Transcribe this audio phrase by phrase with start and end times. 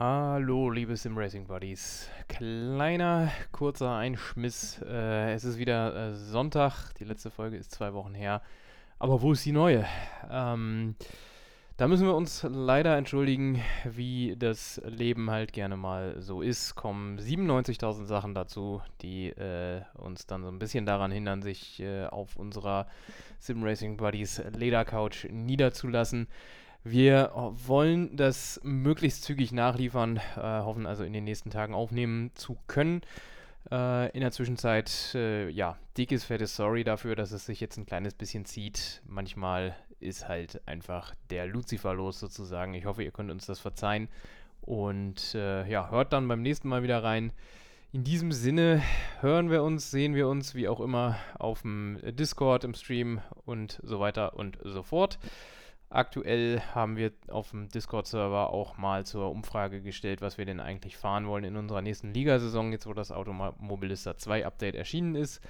[0.00, 2.08] Hallo, liebe Sim Racing Buddies.
[2.28, 4.80] Kleiner, kurzer Einschmiss.
[4.82, 6.92] Äh, es ist wieder äh, Sonntag.
[7.00, 8.40] Die letzte Folge ist zwei Wochen her.
[9.00, 9.86] Aber wo ist die neue?
[10.30, 10.94] Ähm,
[11.78, 16.76] da müssen wir uns leider entschuldigen, wie das Leben halt gerne mal so ist.
[16.76, 22.04] Kommen 97.000 Sachen dazu, die äh, uns dann so ein bisschen daran hindern, sich äh,
[22.06, 22.86] auf unserer
[23.40, 26.28] Sim Racing Buddies Ledercouch niederzulassen.
[26.90, 32.56] Wir wollen das möglichst zügig nachliefern, äh, hoffen also in den nächsten Tagen aufnehmen zu
[32.66, 33.02] können.
[33.70, 37.84] Äh, in der Zwischenzeit, äh, ja, dickes, fettes Sorry dafür, dass es sich jetzt ein
[37.84, 39.02] kleines bisschen zieht.
[39.06, 42.72] Manchmal ist halt einfach der Lucifer los sozusagen.
[42.72, 44.08] Ich hoffe, ihr könnt uns das verzeihen.
[44.62, 47.32] Und äh, ja, hört dann beim nächsten Mal wieder rein.
[47.92, 48.82] In diesem Sinne
[49.20, 53.78] hören wir uns, sehen wir uns, wie auch immer, auf dem Discord, im Stream und
[53.82, 55.18] so weiter und so fort.
[55.90, 60.98] Aktuell haben wir auf dem Discord-Server auch mal zur Umfrage gestellt, was wir denn eigentlich
[60.98, 65.42] fahren wollen in unserer nächsten Ligasaison, jetzt wo das Automobilista 2 Update erschienen ist.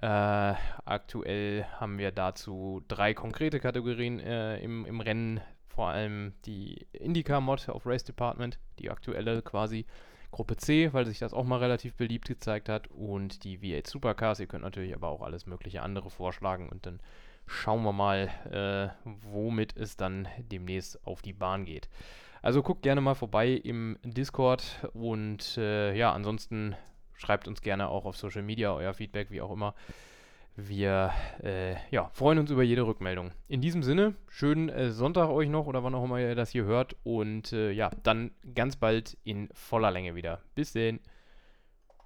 [0.00, 5.40] Äh, aktuell haben wir dazu drei konkrete Kategorien äh, im, im Rennen,
[5.74, 9.86] vor allem die Indica-Mod auf Race Department, die aktuelle quasi
[10.30, 14.40] Gruppe C, weil sich das auch mal relativ beliebt gezeigt hat, und die V8 Supercars.
[14.40, 17.00] Ihr könnt natürlich aber auch alles mögliche andere vorschlagen und dann
[17.46, 21.88] schauen wir mal, äh, womit es dann demnächst auf die Bahn geht.
[22.42, 26.74] Also guckt gerne mal vorbei im Discord und äh, ja, ansonsten
[27.14, 29.74] schreibt uns gerne auch auf Social Media euer Feedback, wie auch immer.
[30.56, 31.10] Wir
[31.42, 33.32] äh, ja, freuen uns über jede Rückmeldung.
[33.48, 36.64] In diesem Sinne, schönen äh, Sonntag euch noch oder wann auch immer ihr das hier
[36.64, 40.42] hört und äh, ja, dann ganz bald in voller Länge wieder.
[40.54, 41.00] Bis denn.